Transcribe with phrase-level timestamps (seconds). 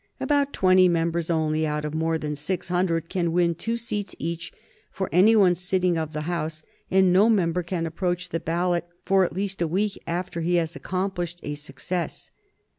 [0.19, 4.51] About twenty members only out of more than six hundred can win two seats each
[4.89, 9.23] for any one sitting of the House, and no member can approach the ballot for
[9.23, 12.31] at least a week after he has accomplished a success.